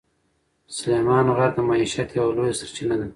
[0.77, 3.07] سلیمان غر د معیشت یوه لویه سرچینه ده.